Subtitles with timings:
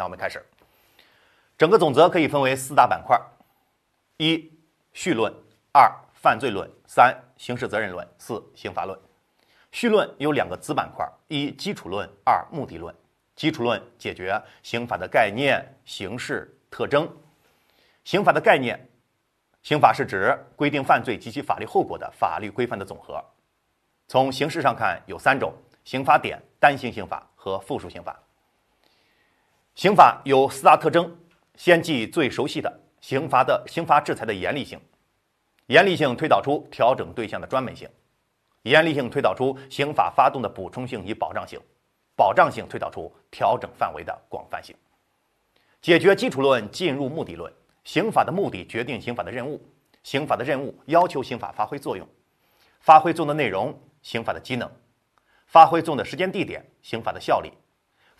[0.00, 0.42] 那我们开始，
[1.58, 3.20] 整个总则可以分为四大板块：
[4.16, 4.50] 一、
[4.94, 5.30] 序论；
[5.74, 8.98] 二、犯罪论；三、刑事责任论；四、刑法论。
[9.72, 12.94] 序论有两个子板块：一、基础论；二、目的论。
[13.36, 17.06] 基础论解决刑法的概念、形式、特征。
[18.02, 18.88] 刑法的概念，
[19.62, 23.22] 刑法是指规定犯罪及其法律后果的法律规范的总和。
[24.08, 25.52] 从形式上看，有三种：
[25.84, 28.18] 刑法典、单行刑法和复数刑法。
[29.74, 31.16] 刑法有四大特征，
[31.56, 34.78] 先记最熟悉的刑罚的刑罚制裁的严厉性，
[35.66, 37.88] 严厉性推导出调整对象的专门性，
[38.62, 41.58] 严厉性推导出刑法发动的补充性与保障性，
[42.14, 44.76] 保障性推导出调整范围的广泛性。
[45.80, 47.50] 解决基础论，进入目的论。
[47.82, 49.58] 刑法的目的决定刑法的任务，
[50.02, 52.06] 刑法的任务要求刑法发挥作用，
[52.80, 54.70] 发挥作用的内容，刑法的机能，
[55.46, 57.50] 发挥作用的时间地点，刑法的效力。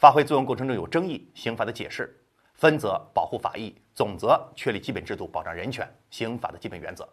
[0.00, 2.06] 发挥作用过程中有争议，刑法的解释；
[2.54, 7.06] 分则保护法益，总则确立基本制度保障人权，刑法的基本原则。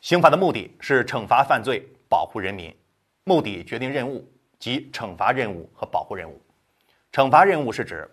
[0.00, 2.74] 刑法的目的是惩罚犯罪，保护人民。
[3.24, 4.26] 目的决定任务，
[4.58, 6.40] 即惩罚任务和保护任务。
[7.12, 8.10] 惩罚任务是指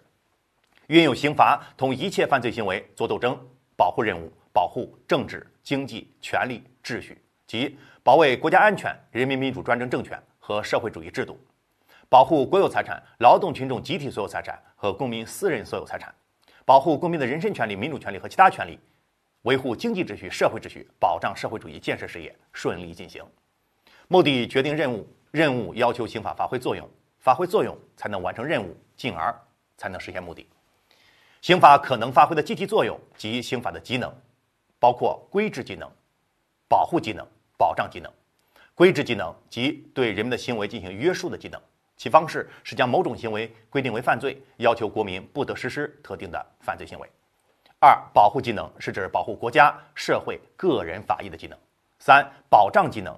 [0.88, 3.34] 运用刑罚同一切犯罪行为作斗争；
[3.78, 11.39] 保护任务保护政治、经济、权利、秩序，即保卫国家安全、人民民主专政政权和社会主义制度。
[12.09, 16.11] 保护国有财产、劳动群众集体所有财产和公民私人所有财产，
[16.66, 18.79] 保护公民的人身权利、民主权利和其他权利，
[19.43, 23.23] 维护经济秩序、社会秩序，保障社会主义建设事业顺利进行。
[24.07, 29.31] 目的决定任务，任务要求刑法发挥作用，发挥作用才能完成任务，进而
[29.77, 30.49] 才能实现目的。
[31.44, 34.11] 刑法可能发挥的积极作用及刑法的机能，
[34.79, 35.88] 包括规制机能、
[36.67, 37.23] 保护机能、
[37.55, 38.11] 保障机能。
[38.73, 41.61] 规制机能即对人们的行为进行约束的机能。
[42.00, 47.09] 其方式是将某种行为规定为犯罪，要求国民不得实施特定的犯罪行为。
[47.78, 51.59] 二、保护技能是指保护国家、社会、个人法益的技能。
[52.00, 53.13] 三、保障技能，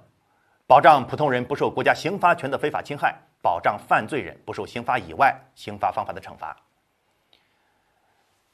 [0.66, 6.56] 保障普通人不受国家刑罚权的非法侵害，保障犯罪人不受刑罚以外刑罚方法的惩罚。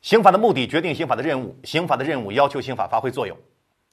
[0.02, 3.34] 刑法的目的决定刑法的任务，刑法的任务要求刑法发挥作用，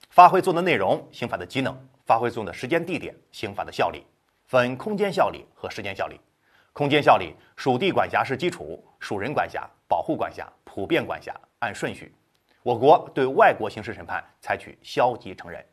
[0.09, 1.73] 发挥作用的内容，刑法的机能，
[2.05, 4.03] 发挥作用的时间地点，刑法的效力。
[4.47, 6.21] 分空间效力和时间效力。
[6.75, 12.13] 空间效力，属地管辖是基础，属人管辖、保护管辖、普遍管辖按顺序。
[12.63, 15.65] 我国对外国刑事审判采取消极承认。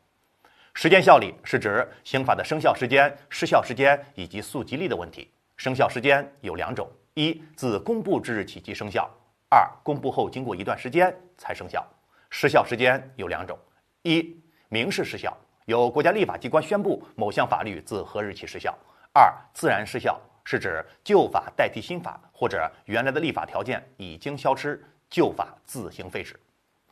[0.74, 5.28] 时间效力是指刑法的生效时间、失效时间以及溯及力的问题。
[5.56, 9.02] 生效时间有两种：一自公布之日起即生效；
[9.48, 11.84] 二公布后经过一段时间才生效。
[12.30, 13.58] 失效时间有两种：
[14.02, 15.36] 一民事失效。
[15.64, 18.72] 由国家立法机关宣布某项法律自何日起失效。
[19.12, 26.38] 二、自然失效是指旧法代替新法，或者原来的立法条件已经消失，旧法自行废止。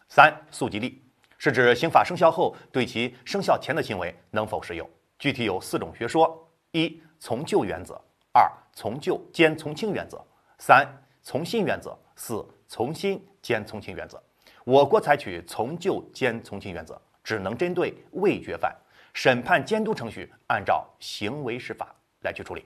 [0.09, 1.03] 三、溯及力
[1.39, 4.89] 是指刑法生效后对其生效前的行为能否适用。
[5.19, 7.95] 具体有四种学说：一、从旧原则；
[8.33, 10.19] 二、从旧兼从轻原则；
[10.59, 10.87] 三、
[11.23, 14.23] 从新原则；四、从新兼从轻原则。
[14.65, 17.01] 我国采取从旧兼从轻原则。
[17.23, 18.75] 只能针对未决犯，
[19.13, 22.65] 审判监督程序按照行为释法来去处理。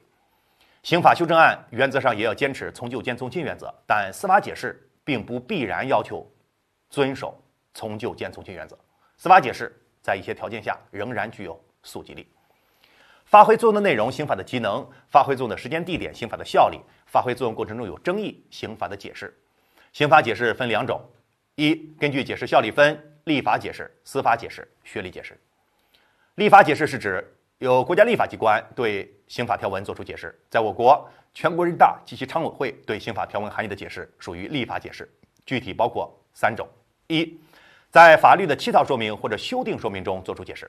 [0.85, 6.31] 刑法修正案原则上也要坚持从旧兼从轻原则，但司法解释并不必然要求
[6.91, 8.79] 遵守从旧兼从轻原则。
[9.17, 12.31] 司法解释在一些条件下仍然具有溯及力。
[13.25, 19.35] 发挥作用的内容，刑法的机能；发挥作用的时间地点，刑法的效力；发挥作用过程中有争议，刑法的解释。
[19.95, 21.01] 刑法解释分两种：
[21.55, 23.11] 一、根据解释效力分。
[23.25, 25.41] 立法解释、司法解释、学理解释。
[26.35, 30.37] 立法解释是指由国家立法机关对刑法条文作出解释。
[30.51, 35.09] 在我国，全国人大及其常委会对刑法条文含义的解释属于立法解释，
[35.47, 36.69] 具体包括三种：
[37.07, 37.39] 一，
[37.91, 40.67] 在法律的起草说明或者修订说明中作出解释；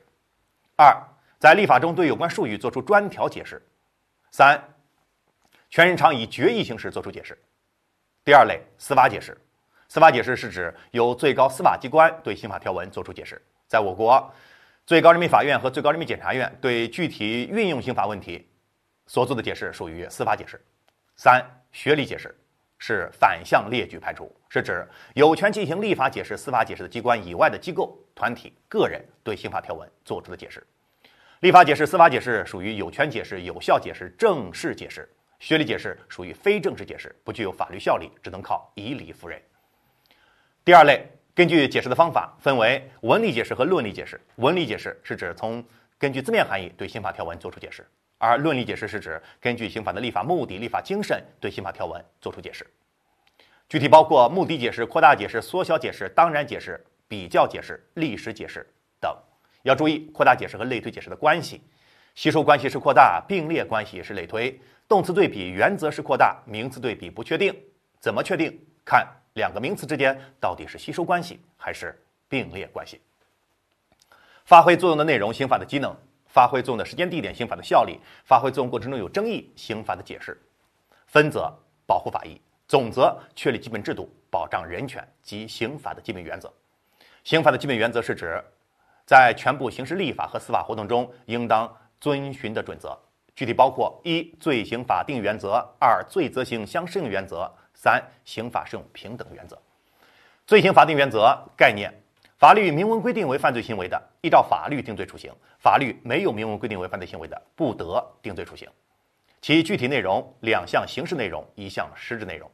[0.75, 0.95] 二，
[1.39, 3.57] 在立法中对有关术语作出专条解释；
[4.31, 4.63] 三，
[5.69, 7.37] 全人常以决议形式作出解释。
[8.23, 9.35] 第二类，司法解释。
[9.87, 13.41] 司法解释是指由最高司法机关对刑法条文作出解释。
[13.67, 14.33] 在我国，
[14.85, 18.47] 最高人民法院和最高人民检察院对具体运用刑法问题
[19.07, 20.63] 所做的解释属于司法解释。
[21.15, 22.37] 三、学理解释
[22.77, 30.61] 是反向列举排除，是指有权进行立法解释、司法解释的机关以外的机构、团体、个人对刑法条文作出的解释。
[31.39, 35.01] 立法解释、司法解释属于有权解释、有效解释、正式解释；
[35.39, 39.41] 学理解释属于非正式解释，不具有法律效力，只能靠以理服人。
[40.63, 44.17] 第二类，根据解释的方法分为文理解释和论理解释。
[44.37, 45.61] 文理解释是指从
[45.97, 47.85] 根据字面含义对刑法条文作出解释，
[48.17, 52.65] 而论理解释是指根据刑法的立法目的、立法精神对刑法条文作出解释。
[53.67, 58.65] 具体包括目的解释、扩大解释、缩小解释、当然解释、比较解释、历史解释
[59.01, 59.13] 等。
[59.63, 61.61] 要注意扩大解释和类推解释的关系。
[62.13, 64.57] 吸收关系是扩大，并列关系是类推。
[64.87, 67.53] 动词对比原则是扩大，名词对比不确定。
[67.99, 68.57] 怎么确定？
[68.85, 71.99] 看两个名词之间到底是吸收关系还是
[72.29, 73.01] 并列关系。
[74.45, 75.91] 发挥作用的内容，刑法的机能；
[76.27, 80.39] 发挥作用的时间地点，刑法的效力；发挥作用过程中有争议，刑法的解释。
[81.07, 81.51] 分则
[81.87, 86.53] 保护法益，总则确立基本制度，保障人权及刑法的基本原则。
[87.23, 88.39] 刑法的基本原则是指
[89.05, 91.69] 在全部刑事立法和司法活动中应当。
[92.01, 92.95] 遵循的准则
[93.35, 97.49] 具体包括：一、罪刑法定原则；二、罪责刑相适应原则；
[97.85, 99.55] 三、刑法适用平等原则。
[100.47, 101.93] 罪刑法定原则概念：
[102.39, 108.67] 法律明文规定为犯罪行为的，依照法律定罪处刑；法律没有明文规定为犯罪行为的，不得定罪处刑。
[109.39, 112.49] 其具体内容：两项形式内容，一项实质内容。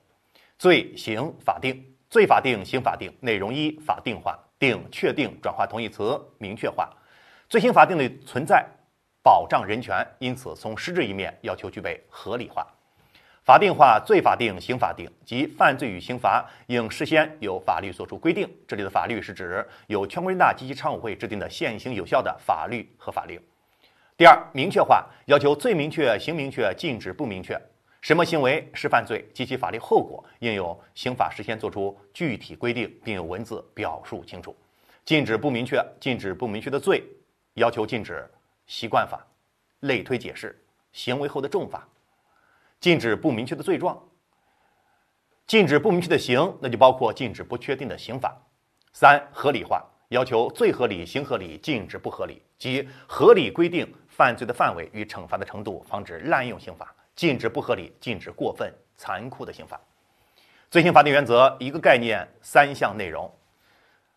[0.58, 3.10] 罪刑法定，罪法定，刑法定。
[3.22, 6.90] 内容一：法定化，定确定转化同义词，明确化。
[7.48, 8.68] 罪刑法定的存在。
[9.24, 12.68] 保障人权，因此从实质一面要求具备合理化、
[13.44, 18.48] 法定化、罪法定、刑法定，即犯罪与刑罚应事先由法律作出规定。
[18.68, 23.42] 这里的法律是指由全国人大及其常委会制定的现行有效的法律和法令。
[24.16, 27.60] 第二，明确化，要求罪明确、刑明确、禁止不明确，
[28.02, 34.56] 什么行为是犯罪及其法律后果，应由刑法事先作出具体规定，并有文字表述清楚。
[35.04, 37.04] 禁止不明确，禁止不明确的罪，
[37.56, 38.30] 要求禁止。
[38.68, 39.20] 习惯法、
[39.82, 40.58] 类推解释、
[40.94, 41.86] 行为后的重罚、
[42.82, 43.98] 禁止不明确的罪状、
[45.48, 48.36] 禁止不明确的刑，那就包括禁止不确定的刑法。
[48.92, 56.86] 三、合理化，要求罪合理、刑合理、禁止不合理，即合理规定犯罪的范围与惩罚的程度，防止滥用刑法；
[57.16, 59.80] 禁止不合理、禁止过分残酷的刑法。
[60.70, 63.32] 罪刑法定原则一个概念，三项内容，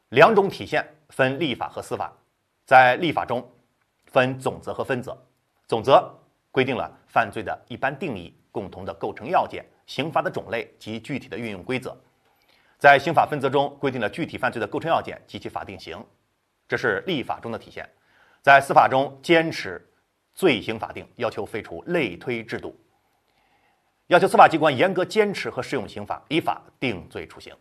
[0.08, 2.12] 两种体现，分立法和司法。
[2.67, 3.46] 在立法中。
[4.06, 5.19] 分总则和分则，
[5.67, 6.08] 总则
[6.52, 11.91] 规定了犯罪的一般定义、共同的构成要件、刑罚的种类及具体的运用规则；
[12.79, 16.01] 在刑法分则中规定了具体犯罪的构成要件及其法定刑，
[16.69, 17.85] 这是立法中的体现。
[18.43, 19.85] 在司法中，坚持
[20.37, 22.79] 罪刑法定，要求废除类推制度，
[24.06, 27.53] 要求司法机关严格坚持和适用刑法，依法定罪处刑，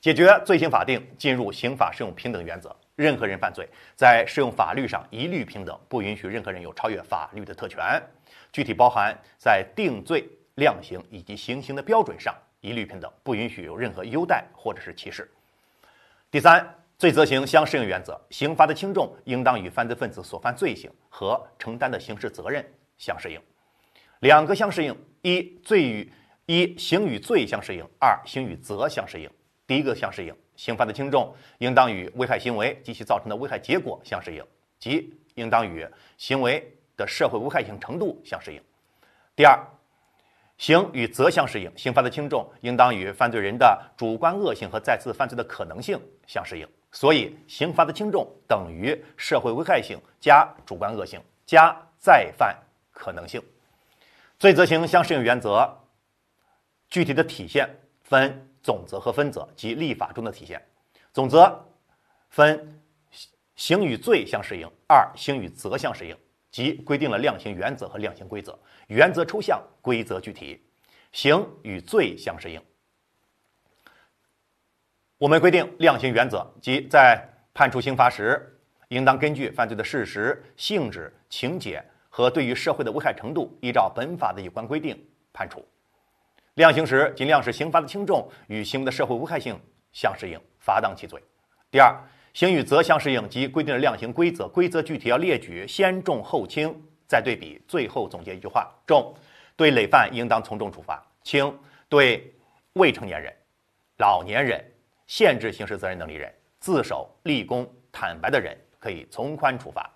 [0.00, 2.72] 解决罪刑法定，进入刑法适用平等原则。
[2.94, 8.00] 任何人犯罪，在适用法律上一律平等，不允许任何人有超越法律的特权。
[8.52, 15.30] 具体包含在定罪量刑以及行刑的标准上一律平等，不允许有任何优待或者是歧视。
[16.30, 16.66] 第三，
[16.98, 22.64] 罪责刑相适应原则，刑罚的轻重应当与犯罪分子所犯罪行和承担的刑事责任
[22.98, 23.40] 相适应。
[24.20, 26.12] 两个相适应：一，罪与
[26.46, 29.30] 一刑与罪相适应；二，刑与责相适应。
[29.66, 30.34] 第一个相适应。
[30.54, 34.44] 刑罚的轻重应当与危害行为及其造成的危害结果相适应，
[34.78, 35.84] 即应当与
[36.18, 36.72] 行为
[37.06, 38.60] 社会危害性程度相适应。
[39.36, 39.58] 第二，
[40.58, 46.68] 刑与责相适应，刑罚的轻重应当与犯罪人的主观恶性和再次犯罪的可能性相适应。
[46.92, 52.56] 所以，刑罚的轻重等于社会危害性加主观恶性加再犯
[52.90, 53.42] 可能性。
[54.38, 55.78] 罪责刑相适应原则
[56.88, 57.68] 具体的体现
[58.02, 58.48] 分。
[58.64, 60.64] 总则和分则及立法中的体现。
[61.12, 61.66] 总则
[62.30, 62.80] 分
[63.56, 66.16] 刑与罪相适应，二刑与责相适应，
[66.52, 68.56] 即规定了量刑原则和量刑规则。
[68.86, 70.64] 原则抽象，规则具体。
[71.10, 72.58] 刑与罪相适应，
[75.18, 84.98] 我们规定量刑原则，即在判处刑罚时，应当根据犯罪的事实、性质、情节和对于社会的危害程度，依照本法的有关规定
[85.34, 85.62] 判处。
[86.54, 89.60] 量刑时，尽量使刑罚的轻重与行为的社会危害性
[89.92, 91.22] 相适应，罚当其罪。
[91.70, 91.94] 第二，
[92.34, 96.74] 刑与责相适应，即规定的量刑规则，规则具体要列举先重后轻，
[97.06, 99.14] 再对比，最后总结一句话：重
[99.56, 101.58] 对累犯应当从重处罚，轻
[101.88, 102.32] 对
[102.74, 103.32] 未成年人、
[103.98, 104.64] 老年人、
[105.06, 109.90] 限制刑事责任能力人、自首、立功、坦白的人可以从宽处罚。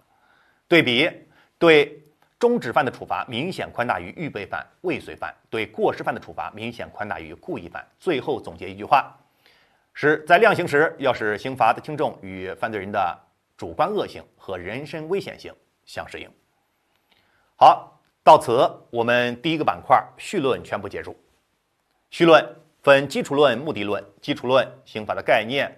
[0.69, 1.11] 对比
[1.59, 2.03] 对。
[2.39, 7.83] 中止犯的处罚明显宽大于预备犯、未遂犯；对过失犯的处罚明显宽大于故意犯。
[7.99, 9.11] 最后总结一句话：
[9.99, 13.19] 是在量刑时要使刑罚的轻重与犯罪人的
[13.57, 15.51] 主观恶性和人身危险性
[15.87, 16.29] 相适应。
[17.57, 21.19] 好，到此我们第一个板块绪论全部结束。
[22.11, 22.47] 绪论
[22.83, 24.05] 分基础论、目的论。
[24.21, 25.75] 基础论：刑法的概念、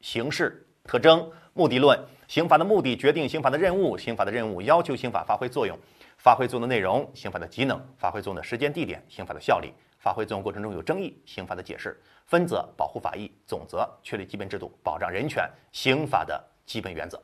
[0.00, 1.98] 形式、特征；目的论。
[2.28, 5.76] 刑法的目的决定刑法的任务，刑法的任务要求刑法发挥作用，
[6.16, 9.72] 发挥作用的内容，刑法的机能，发挥作用的时间地点，刑法的效力。
[10.06, 11.90] 发挥作用过程中有争议，刑法的解释；
[12.26, 17.20] 分则保护法益，总则确立基本制度，保障人权，刑法的基本原则。